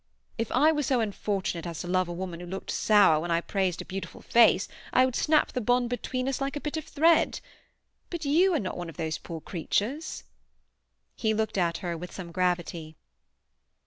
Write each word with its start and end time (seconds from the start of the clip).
If 0.39 0.51
I 0.51 0.71
were 0.71 0.81
so 0.81 0.99
unfortunate 0.99 1.67
as 1.67 1.81
to 1.81 1.87
love 1.87 2.07
a 2.07 2.11
woman 2.11 2.39
who 2.39 2.47
looked 2.47 2.71
sour 2.71 3.19
when 3.19 3.29
I 3.29 3.39
praised 3.39 3.83
a 3.83 3.85
beautiful 3.85 4.23
face, 4.23 4.67
I 4.91 5.05
would 5.05 5.15
snap 5.15 5.51
the 5.51 5.61
bond 5.61 5.91
between 5.91 6.27
us 6.27 6.41
like 6.41 6.55
a 6.55 6.59
bit 6.59 6.75
of 6.75 6.85
thread. 6.85 7.39
But 8.09 8.25
you 8.25 8.55
are 8.55 8.59
not 8.59 8.77
one 8.77 8.89
of 8.89 8.97
those 8.97 9.19
poor 9.19 9.41
creatures." 9.41 10.23
He 11.15 11.35
looked 11.35 11.55
at 11.55 11.77
her 11.85 11.95
with 11.95 12.11
some 12.11 12.31
gravity. 12.31 12.95